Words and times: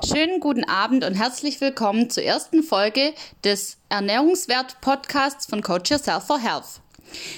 Schönen 0.00 0.40
guten 0.40 0.64
Abend 0.64 1.04
und 1.04 1.14
herzlich 1.14 1.60
willkommen 1.60 2.08
zur 2.08 2.22
ersten 2.22 2.62
Folge 2.62 3.12
des 3.44 3.76
Ernährungswert-Podcasts 3.90 5.46
von 5.46 5.62
Coach 5.62 5.90
Yourself 5.90 6.24
for 6.24 6.38
Health. 6.38 6.80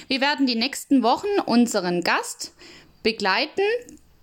Wir 0.07 0.21
werden 0.21 0.47
die 0.47 0.55
nächsten 0.55 1.03
Wochen 1.03 1.27
unseren 1.45 2.01
Gast 2.01 2.53
begleiten 3.03 3.61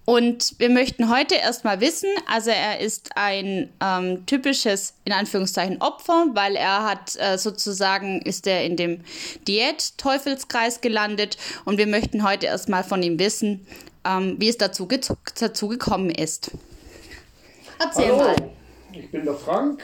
und 0.05 0.59
wir 0.59 0.71
möchten 0.71 1.09
heute 1.09 1.37
erstmal 1.37 1.81
wissen, 1.81 2.09
also 2.27 2.51
er 2.51 2.81
ist 2.81 3.11
ein 3.17 3.73
ähm, 3.81 4.27
typisches, 4.27 4.95
in 5.05 5.13
Anführungszeichen, 5.13 5.81
Opfer, 5.81 6.27
weil 6.33 6.57
er 6.57 6.85
hat 6.85 7.17
äh, 7.17 7.39
sozusagen, 7.39 8.21
ist 8.23 8.47
er 8.47 8.65
in 8.65 8.77
dem 8.77 9.03
Diät-Teufelskreis 9.47 10.81
gelandet 10.81 11.37
und 11.65 11.79
wir 11.79 11.87
möchten 11.87 12.25
heute 12.25 12.47
erstmal 12.47 12.83
von 12.83 13.03
ihm 13.03 13.19
wissen, 13.21 13.65
ähm, 14.05 14.37
wie 14.39 14.49
es 14.49 14.59
dazu, 14.59 14.89
dazu 15.39 15.69
gekommen 15.69 16.11
ist. 16.11 16.51
Erzähl 17.85 18.13
Hallo, 18.13 18.19
mal. 18.19 18.37
Ich 18.93 19.11
bin 19.11 19.25
der 19.25 19.35
Frank. 19.35 19.83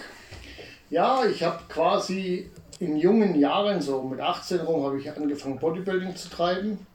Ja, 0.90 1.24
ich 1.24 1.42
habe 1.42 1.58
quasi 1.68 2.48
in 2.78 2.96
jungen 2.96 3.38
Jahren, 3.40 3.80
so 3.80 4.02
mit 4.02 4.20
18 4.20 4.60
rum, 4.60 4.84
habe 4.84 5.00
ich 5.00 5.10
angefangen 5.10 5.58
Bodybuilding 5.58 6.14
zu 6.14 6.28
treiben. 6.28 6.86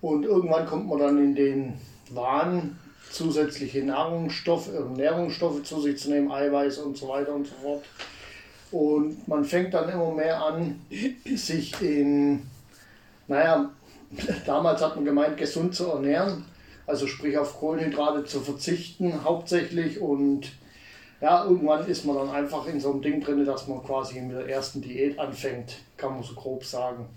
Und 0.00 0.24
irgendwann 0.24 0.66
kommt 0.66 0.88
man 0.88 0.98
dann 0.98 1.18
in 1.18 1.34
den 1.34 1.80
Wahn, 2.10 2.78
zusätzliche 3.10 3.84
Nahrungsstoffe, 3.84 4.68
äh, 4.68 4.80
Nährungsstoffe 4.96 5.62
zu 5.64 5.80
sich 5.80 5.98
zu 5.98 6.10
nehmen, 6.10 6.30
Eiweiß 6.30 6.78
und 6.78 6.96
so 6.96 7.08
weiter 7.08 7.34
und 7.34 7.46
so 7.46 7.54
fort. 7.62 7.84
Und 8.72 9.28
man 9.28 9.44
fängt 9.44 9.74
dann 9.74 9.88
immer 9.88 10.12
mehr 10.12 10.42
an, 10.42 10.80
sich 11.34 11.80
in, 11.82 12.42
naja, 13.28 13.70
damals 14.46 14.80
hat 14.80 14.96
man 14.96 15.04
gemeint, 15.04 15.36
gesund 15.36 15.74
zu 15.74 15.88
ernähren. 15.88 16.44
Also 16.86 17.06
sprich 17.06 17.36
auf 17.36 17.58
Kohlenhydrate 17.58 18.24
zu 18.24 18.40
verzichten 18.40 19.24
hauptsächlich 19.24 20.00
und 20.00 20.52
ja, 21.20 21.44
irgendwann 21.44 21.86
ist 21.86 22.04
man 22.04 22.16
dann 22.16 22.30
einfach 22.30 22.66
in 22.66 22.78
so 22.78 22.92
einem 22.92 23.02
Ding 23.02 23.20
drin, 23.20 23.44
dass 23.44 23.66
man 23.68 23.82
quasi 23.82 24.20
mit 24.20 24.36
der 24.36 24.48
ersten 24.48 24.82
Diät 24.82 25.18
anfängt, 25.18 25.78
kann 25.96 26.14
man 26.14 26.22
so 26.22 26.34
grob 26.34 26.64
sagen. 26.64 27.08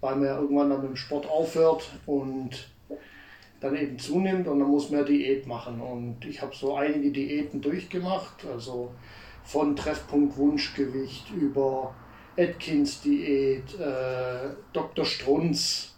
Weil 0.00 0.16
man 0.16 0.26
ja 0.26 0.40
irgendwann 0.40 0.70
dann 0.70 0.80
mit 0.80 0.90
dem 0.90 0.96
Sport 0.96 1.28
aufhört 1.28 1.88
und 2.06 2.68
dann 3.60 3.76
eben 3.76 3.98
zunimmt 3.98 4.46
und 4.46 4.58
dann 4.60 4.68
muss 4.68 4.90
man 4.90 5.06
Diät 5.06 5.46
machen. 5.46 5.80
Und 5.80 6.24
ich 6.24 6.42
habe 6.42 6.54
so 6.54 6.74
einige 6.74 7.10
Diäten 7.10 7.60
durchgemacht, 7.60 8.44
also 8.46 8.92
von 9.44 9.74
Treffpunkt 9.74 10.36
Wunschgewicht 10.36 11.30
über 11.32 11.94
Atkins 12.36 13.00
Diät, 13.00 13.78
äh, 13.80 14.50
Dr. 14.72 15.04
Strunz, 15.04 15.96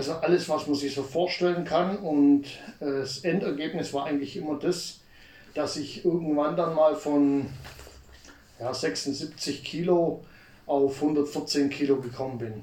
also 0.00 0.14
alles, 0.14 0.48
was 0.48 0.66
man 0.66 0.76
sich 0.76 0.94
so 0.94 1.02
vorstellen 1.02 1.64
kann. 1.64 1.98
Und 1.98 2.44
äh, 2.80 3.00
das 3.00 3.18
Endergebnis 3.18 3.92
war 3.92 4.06
eigentlich 4.06 4.34
immer 4.36 4.58
das, 4.58 5.00
dass 5.54 5.76
ich 5.76 6.04
irgendwann 6.06 6.56
dann 6.56 6.74
mal 6.74 6.94
von 6.94 7.46
ja, 8.58 8.72
76 8.72 9.62
Kilo 9.62 10.24
auf 10.66 11.02
114 11.02 11.68
Kilo 11.68 11.96
gekommen 11.96 12.38
bin. 12.38 12.62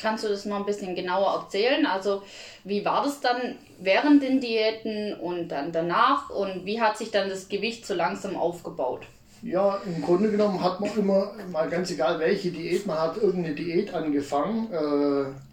Kannst 0.00 0.24
du 0.24 0.28
das 0.28 0.46
noch 0.46 0.56
ein 0.56 0.64
bisschen 0.64 0.94
genauer 0.94 1.42
erzählen? 1.42 1.84
Also 1.84 2.22
wie 2.64 2.82
war 2.82 3.04
das 3.04 3.20
dann 3.20 3.56
während 3.78 4.22
den 4.22 4.40
Diäten 4.40 5.12
und 5.20 5.48
dann 5.48 5.72
danach 5.72 6.30
und 6.30 6.64
wie 6.64 6.80
hat 6.80 6.96
sich 6.96 7.10
dann 7.10 7.28
das 7.28 7.50
Gewicht 7.50 7.84
so 7.84 7.92
langsam 7.92 8.36
aufgebaut? 8.36 9.02
Ja, 9.42 9.78
im 9.84 10.00
Grunde 10.00 10.30
genommen 10.30 10.62
hat 10.62 10.80
man 10.80 10.96
immer, 10.96 11.32
mal 11.50 11.68
ganz 11.68 11.90
egal 11.90 12.18
welche 12.18 12.50
Diät, 12.50 12.86
man 12.86 12.98
hat 12.98 13.18
irgendeine 13.18 13.54
Diät 13.54 13.92
angefangen. 13.92 14.72
Äh, 14.72 15.49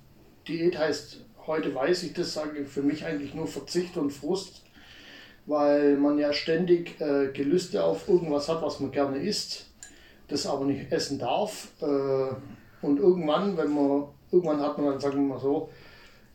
Diät 0.48 0.78
heißt, 0.78 1.20
heute 1.46 1.74
weiß 1.74 2.04
ich 2.04 2.14
das, 2.14 2.34
sage 2.34 2.60
ich 2.60 2.68
für 2.68 2.82
mich 2.82 3.06
eigentlich 3.06 3.34
nur 3.34 3.48
Verzicht 3.48 3.98
und 3.98 4.12
Frust, 4.12 4.64
weil 5.46 5.98
man 5.98 6.18
ja 6.18 6.34
ständig 6.34 7.00
äh, 7.02 7.32
Gelüste 7.34 7.84
auf 7.84 8.08
irgendwas 8.08 8.50
hat, 8.50 8.62
was 8.62 8.80
man 8.80 8.92
gerne 8.92 9.18
isst, 9.18 9.68
das 10.28 10.46
aber 10.46 10.66
nicht 10.66 10.92
essen 10.92 11.20
darf. 11.20 11.70
Äh, 11.82 12.36
und 12.82 13.00
irgendwann, 13.00 13.58
wenn 13.58 13.74
man 13.74 14.06
irgendwann 14.32 14.62
hat 14.62 14.78
man 14.78 14.88
dann, 14.88 15.00
sagen 15.00 15.16
wir 15.16 15.36
mal 15.36 15.40
so, 15.40 15.70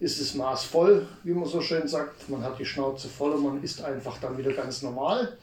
ist 0.01 0.21
das 0.21 0.35
Maß 0.35 0.65
voll, 0.65 1.07
wie 1.23 1.33
man 1.33 1.47
so 1.47 1.61
schön 1.61 1.87
sagt. 1.87 2.29
Man 2.29 2.43
hat 2.43 2.59
die 2.59 2.65
Schnauze 2.65 3.09
voll 3.09 3.33
und 3.33 3.45
man 3.45 3.63
isst 3.63 3.85
einfach 3.85 4.19
dann 4.19 4.37
wieder 4.37 4.53
ganz 4.53 4.83
normal. 4.83 5.37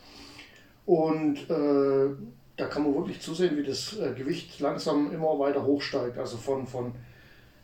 Und 0.86 1.50
äh, 1.50 2.10
da 2.58 2.66
kann 2.66 2.84
man 2.84 2.96
wirklich 2.96 3.22
zusehen, 3.22 3.56
wie 3.56 3.64
das 3.64 3.98
äh, 3.98 4.14
Gewicht 4.14 4.60
langsam 4.60 5.14
immer 5.14 5.40
weiter 5.40 5.66
hochsteigt. 5.66 6.18
Also 6.18 6.36
von, 6.36 6.68
von 6.68 6.94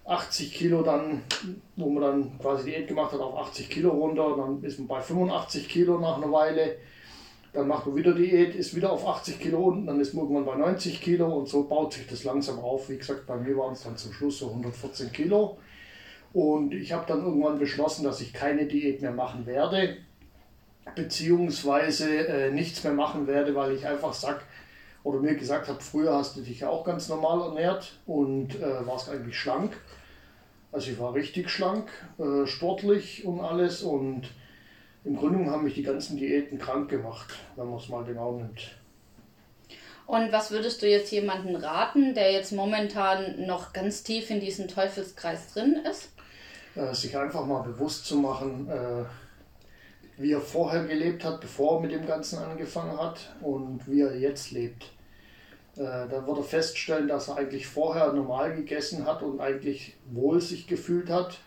80 0.06 0.54
Kilo 0.54 0.84
dann, 0.84 1.24
wo 1.76 1.90
man 1.90 2.04
dann 2.04 2.40
quasi 2.40 2.70
Diät 2.70 2.88
gemacht 2.88 3.12
hat, 3.12 3.20
auf 3.20 3.38
80 3.48 3.70
Kilo 3.70 3.92
runter. 3.92 4.36
Dann 4.38 4.64
ist 4.64 4.78
man 4.78 4.88
bei 4.88 5.02
85 5.02 5.68
Kilo 5.68 6.00
nach 6.00 6.18
einer 6.18 6.32
Weile. 6.32 6.78
Dann 7.54 7.68
macht 7.68 7.88
man 7.88 7.96
wieder 7.96 8.14
Diät, 8.14 8.54
ist 8.54 8.76
wieder 8.76 8.92
auf 8.92 9.08
80 9.08 9.40
Kilo 9.40 9.60
unten, 9.60 9.88
dann 9.88 10.02
ist 10.02 10.14
man 10.14 10.26
irgendwann 10.26 10.46
bei 10.46 10.56
90 10.56 11.02
Kilo 11.02 11.34
und 11.34 11.48
so 11.48 11.64
baut 11.64 11.94
sich 11.94 12.06
das 12.06 12.26
langsam 12.26 12.60
auf. 12.60 12.90
Wie 12.90 12.98
gesagt, 12.98 13.26
bei 13.26 13.38
mir 13.38 13.58
waren 13.58 13.72
es 13.72 13.84
dann 13.84 13.96
zum 13.96 14.12
Schluss 14.12 14.40
so 14.40 14.50
114 14.50 15.12
Kilo. 15.14 15.58
Und 16.34 16.74
ich 16.74 16.92
habe 16.92 17.06
dann 17.08 17.24
irgendwann 17.24 17.58
beschlossen, 17.58 18.04
dass 18.04 18.20
ich 18.20 18.34
keine 18.34 18.66
Diät 18.66 19.02
mehr 19.02 19.14
machen 19.14 19.46
werde, 19.46 19.96
beziehungsweise 20.94 22.28
äh, 22.28 22.52
nichts 22.52 22.84
mehr 22.84 22.92
machen 22.92 23.26
werde, 23.26 23.56
weil 23.56 23.72
ich 23.72 23.88
einfach 23.88 24.14
sage, 24.14 24.42
oder 25.06 25.20
mir 25.20 25.36
gesagt 25.36 25.68
habe, 25.68 25.80
früher 25.82 26.14
hast 26.16 26.36
du 26.36 26.42
dich 26.42 26.62
ja 26.62 26.70
auch 26.70 26.84
ganz 26.84 27.10
normal 27.10 27.50
ernährt 27.50 27.94
und 28.08 28.56
äh, 28.56 28.88
warst 28.88 29.08
eigentlich 29.08 29.40
schlank. 29.40 29.78
Also 30.72 30.90
ich 30.92 31.00
war 31.00 31.14
richtig 31.14 31.50
schlank, 31.52 31.90
äh, 32.18 32.48
sportlich 32.48 33.24
und 33.24 33.40
alles 33.40 33.84
und 33.84 34.24
im 35.04 35.16
Grunde 35.16 35.50
haben 35.52 35.64
mich 35.64 35.76
die 35.76 35.84
ganzen 35.84 36.18
Diäten 36.18 36.58
krank 36.58 36.90
gemacht, 36.90 37.36
wenn 37.56 37.70
man 37.70 37.78
es 37.78 37.88
mal 37.88 38.04
genau 38.04 38.32
nimmt. 38.32 38.76
Und 40.08 40.32
was 40.32 40.50
würdest 40.50 40.82
du 40.82 40.90
jetzt 40.90 41.12
jemanden 41.12 41.56
raten, 41.56 42.16
der 42.16 42.32
jetzt 42.32 42.52
momentan 42.52 43.46
noch 43.46 43.74
ganz 43.74 44.02
tief 44.02 44.32
in 44.32 44.40
diesem 44.40 44.68
Teufelskreis 44.68 45.54
drin 45.54 45.84
ist? 45.88 46.14
Äh, 46.74 46.96
sich 46.96 47.16
einfach 47.16 47.46
mal 47.46 47.62
bewusst 47.62 48.08
zu 48.08 48.18
machen, 48.18 48.68
äh, 48.70 49.06
wie 50.18 50.32
er 50.32 50.42
vorher 50.42 50.86
gelebt 50.86 51.24
hat, 51.24 51.42
bevor 51.42 51.76
er 51.76 51.82
mit 51.82 51.92
dem 51.92 52.08
Ganzen 52.08 52.40
angefangen 52.40 53.00
hat 53.00 53.36
und 53.42 53.88
wie 53.88 54.02
er 54.02 54.18
jetzt 54.18 54.50
lebt. 54.50 54.95
Äh, 55.78 56.08
dann 56.10 56.26
wird 56.26 56.38
er 56.38 56.44
feststellen, 56.44 57.08
dass 57.08 57.28
er 57.28 57.38
eigentlich 57.38 57.68
vorher 57.68 58.14
normal 58.14 58.56
gegessen 58.56 59.06
hat 59.06 59.22
und 59.22 59.40
eigentlich 59.42 59.96
wohl 60.12 60.40
sich 60.40 60.68
gefühlt 60.68 61.10
hat 61.10 61.40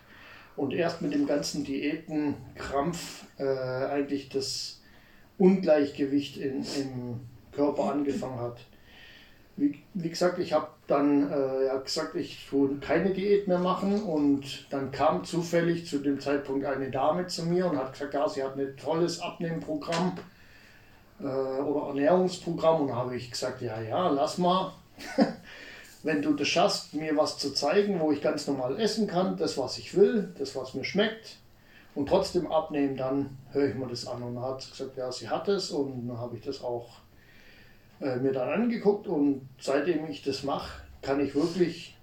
und 0.55 0.73
erst 0.73 1.01
mit 1.01 1.13
dem 1.13 1.25
ganzen 1.25 1.63
Diätenkrampf 1.63 3.25
äh, 3.37 3.43
eigentlich 3.45 4.29
das 4.29 4.81
Ungleichgewicht 5.37 6.37
in, 6.37 6.63
im 6.63 7.19
Körper 7.51 7.91
angefangen 7.91 8.39
hat. 8.39 8.59
Wie, 9.55 9.81
wie 9.93 10.09
gesagt, 10.09 10.39
ich 10.39 10.53
habe 10.53 10.67
dann 10.87 11.31
äh, 11.31 11.65
ja, 11.65 11.77
gesagt, 11.77 12.15
ich 12.15 12.47
tue 12.49 12.77
keine 12.79 13.11
Diät 13.11 13.47
mehr 13.47 13.59
machen 13.59 14.01
und 14.03 14.67
dann 14.69 14.91
kam 14.91 15.23
zufällig 15.23 15.85
zu 15.85 15.99
dem 15.99 16.19
Zeitpunkt 16.19 16.65
eine 16.65 16.91
Dame 16.91 17.27
zu 17.27 17.45
mir 17.45 17.65
und 17.65 17.77
hat 17.77 17.93
gesagt, 17.93 18.13
ja, 18.13 18.29
sie 18.29 18.43
hat 18.43 18.57
ein 18.57 18.77
tolles 18.77 19.19
Abnehmprogramm 19.19 20.17
äh, 21.19 21.23
oder 21.23 21.89
Ernährungsprogramm 21.89 22.81
und 22.81 22.95
habe 22.95 23.15
ich 23.15 23.31
gesagt, 23.31 23.61
ja, 23.61 23.81
ja, 23.81 24.09
lass 24.09 24.37
mal. 24.37 24.73
wenn 26.03 26.21
du 26.21 26.33
das 26.33 26.47
schaffst, 26.47 26.93
mir 26.93 27.17
was 27.17 27.37
zu 27.37 27.53
zeigen, 27.53 27.99
wo 27.99 28.11
ich 28.11 28.21
ganz 28.21 28.47
normal 28.47 28.79
essen 28.79 29.07
kann, 29.07 29.35
das, 29.37 29.57
was 29.57 29.77
ich 29.77 29.95
will, 29.95 30.33
das, 30.37 30.55
was 30.55 30.73
mir 30.73 30.85
schmeckt, 30.85 31.37
und 31.95 32.07
trotzdem 32.07 32.51
abnehmen, 32.51 32.95
dann 32.95 33.37
höre 33.51 33.69
ich 33.69 33.75
mir 33.75 33.87
das 33.87 34.07
an. 34.07 34.23
Und 34.23 34.39
hat 34.41 34.69
gesagt, 34.69 34.95
ja, 34.95 35.11
sie 35.11 35.27
hat 35.27 35.47
es. 35.47 35.71
Und 35.71 36.07
dann 36.07 36.17
habe 36.17 36.37
ich 36.37 36.43
das 36.43 36.63
auch 36.63 36.87
äh, 37.99 38.15
mir 38.17 38.31
dann 38.31 38.49
angeguckt. 38.49 39.07
Und 39.07 39.49
seitdem 39.59 40.09
ich 40.09 40.23
das 40.23 40.43
mache, 40.43 40.81
kann 41.01 41.19
ich 41.19 41.35
wirklich 41.35 41.97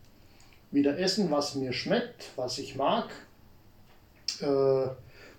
wieder 0.71 0.99
essen, 0.99 1.31
was 1.31 1.55
mir 1.55 1.73
schmeckt, 1.73 2.31
was 2.37 2.59
ich 2.59 2.77
mag. 2.77 3.09
Äh, 4.41 4.89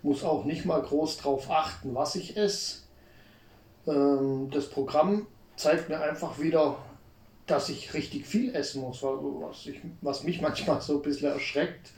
muss 0.02 0.24
auch 0.24 0.46
nicht 0.46 0.66
mal 0.66 0.82
groß 0.82 1.18
darauf 1.18 1.52
achten, 1.52 1.94
was 1.94 2.16
ich 2.16 2.38
esse. 2.38 2.87
Ähm, 3.88 4.50
das 4.52 4.70
Programm 4.70 5.28
zeigt 5.56 5.90
mir 5.90 6.00
einfach 6.00 6.40
wieder, 6.40 6.78
dass 7.46 7.70
ich 7.70 7.94
richtig 7.94 8.26
viel 8.26 8.53
essen 8.53 8.82
muss, 8.82 9.02
was, 9.02 9.66
ich, 9.66 9.79
was 10.02 10.23
mich 10.23 10.41
manchmal 10.41 10.82
so 10.82 10.97
ein 10.97 11.02
bisschen 11.02 11.32
erschreckt, 11.32 11.91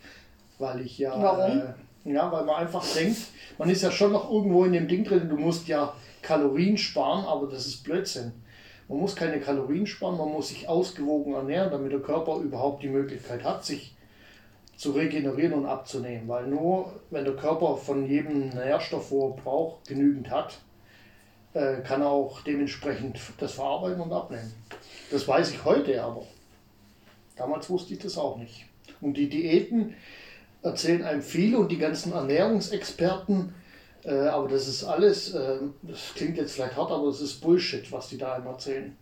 weil 0.60 0.81
ich 0.81 0.98
ja. 0.98 1.22
Warum? 1.22 1.60
Äh, 1.60 1.74
ja, 2.06 2.31
weil 2.31 2.46
man 2.46 2.56
einfach 2.56 2.86
denkt, 2.94 3.18
man 3.58 3.69
ist 3.69 3.81
ja 3.81 3.92
schon 3.92 4.13
noch 4.13 4.31
irgendwo 4.31 4.63
in 4.63 4.72
dem 4.72 4.88
Ding 4.88 5.04
drin, 5.04 5.28
du 5.28 5.36
musst 5.36 5.68
ja 5.68 5.94
Kalorien 6.22 6.78
sparen, 6.78 7.25
aber 7.25 7.48
das 7.48 7.66
ist 7.66 7.84
Blödsinn. 7.84 8.31
Man 8.88 9.00
muss 9.00 9.16
keine 9.16 9.40
Kalorien 9.40 9.86
sparen, 9.86 10.18
man 10.18 10.30
muss 10.30 10.50
sich 10.50 10.68
ausgewogen 10.68 11.34
ernähren, 11.34 11.72
damit 11.72 11.92
der 11.92 12.00
Körper 12.00 12.38
überhaupt 12.38 12.84
die 12.84 12.90
Möglichkeit 12.90 13.44
hat, 13.44 13.66
sich 13.66 13.96
zu 14.78 14.92
regenerieren 14.92 15.54
und 15.54 15.66
abzunehmen. 15.66 16.28
Weil 16.28 16.48
nur 16.48 16.94
wenn 17.12 17.25
der 17.25 17.36
Körper 17.36 17.75
von 17.75 18.08
jedem 18.08 18.50
Nährstoff, 18.50 19.12
wo 19.12 19.30
er 19.30 19.36
braucht, 19.36 19.88
genügend 19.88 20.31
hat, 20.31 20.60
äh, 21.54 21.81
kann 21.81 22.04
auch 22.04 22.42
dementsprechend 22.42 23.19
das 23.40 23.54
verarbeiten 23.54 24.01
und 24.01 24.12
abnehmen. 24.13 24.54
Das 25.12 25.28
weiß 25.28 25.51
ich 25.51 25.66
heute 25.66 26.04
aber. 26.04 26.25
Damals 27.36 27.69
wusste 27.69 27.94
ich 27.94 28.00
das 28.00 28.18
auch 28.18 28.38
nicht. 28.38 28.66
Und 29.01 29.16
die 29.16 29.30
Diäten 29.30 29.96
erzählen 30.62 31.04
einem 31.04 31.22
viel 31.22 31.56
und 31.56 31.72
die 31.72 31.78
ganzen 31.78 32.13
Ernährungsexperten 32.13 33.54
Äh, 34.04 34.28
aber 34.28 34.48
das 34.48 34.68
ist 34.68 34.84
alles, 34.84 35.34
äh, 35.34 35.57
das 35.81 36.13
klingt 36.16 36.38
jetzt 36.38 36.54
vielleicht 36.54 36.78
hart, 36.78 36.92
aber 36.92 37.07
es 37.07 37.19
ist 37.22 37.42
Bullshit, 37.42 37.92
was 37.92 38.07
die 38.07 38.18
da 38.18 38.38
immer 38.38 38.51
erzählen. 38.51 38.96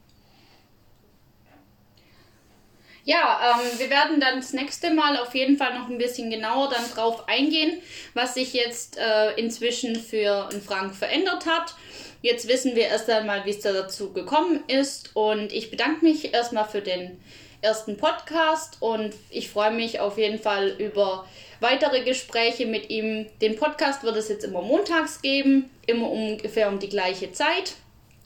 Ja, 3.07 3.55
ähm, 3.55 3.79
wir 3.79 3.89
werden 3.89 4.19
dann 4.19 4.41
das 4.41 4.51
nächste 4.51 4.93
Mal 4.93 5.15
auf 5.15 5.33
jeden 5.33 5.55
Fall 5.55 5.79
noch 5.79 5.87
ein 5.87 5.97
bisschen 5.97 6.29
genauer 6.29 6.69
dann 6.69 6.91
drauf 6.93 7.29
eingehen, 7.29 7.81
was 8.13 8.33
sich 8.33 8.51
jetzt 8.51 8.97
äh, 8.97 9.31
inzwischen 9.35 9.95
für 9.95 10.49
einen 10.49 10.61
Frank 10.61 10.93
verändert 10.93 11.45
hat. 11.45 11.73
Jetzt 12.21 12.49
wissen 12.49 12.75
wir 12.75 12.87
erst 12.87 13.09
einmal, 13.09 13.45
wie 13.45 13.51
es 13.51 13.61
da 13.61 13.71
dazu 13.71 14.11
gekommen 14.11 14.61
ist. 14.67 15.11
Und 15.15 15.53
ich 15.53 15.71
bedanke 15.71 16.03
mich 16.03 16.33
erstmal 16.33 16.65
für 16.65 16.81
den 16.81 17.17
ersten 17.61 17.95
Podcast 17.95 18.75
und 18.81 19.13
ich 19.29 19.49
freue 19.49 19.71
mich 19.71 20.01
auf 20.01 20.17
jeden 20.17 20.37
Fall 20.37 20.75
über 20.77 21.25
weitere 21.61 22.03
Gespräche 22.03 22.65
mit 22.65 22.89
ihm. 22.89 23.27
Den 23.39 23.55
Podcast 23.55 24.03
wird 24.03 24.17
es 24.17 24.27
jetzt 24.27 24.43
immer 24.43 24.61
montags 24.61 25.21
geben, 25.21 25.69
immer 25.85 26.09
ungefähr 26.11 26.67
um 26.67 26.79
die 26.79 26.89
gleiche 26.89 27.31
Zeit. 27.31 27.75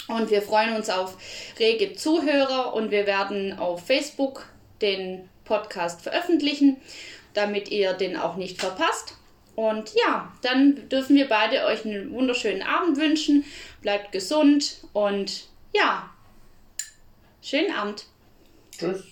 Und 0.07 0.31
wir 0.31 0.41
freuen 0.41 0.75
uns 0.75 0.89
auf 0.89 1.17
rege 1.59 1.93
Zuhörer 1.93 2.73
und 2.73 2.89
wir 2.89 3.05
werden 3.05 3.59
auf 3.59 3.85
Facebook 3.85 4.47
den 4.81 5.29
Podcast 5.45 6.01
veröffentlichen, 6.01 6.77
damit 7.33 7.69
ihr 7.69 7.93
den 7.93 8.17
auch 8.17 8.35
nicht 8.35 8.59
verpasst. 8.59 9.15
Und 9.55 9.93
ja, 9.95 10.31
dann 10.41 10.89
dürfen 10.89 11.15
wir 11.15 11.27
beide 11.27 11.65
euch 11.65 11.85
einen 11.85 12.11
wunderschönen 12.11 12.61
Abend 12.61 12.97
wünschen. 12.97 13.43
Bleibt 13.81 14.11
gesund 14.11 14.77
und 14.93 15.47
ja, 15.73 16.09
schönen 17.41 17.73
Abend. 17.73 18.05
Tschüss. 18.77 19.10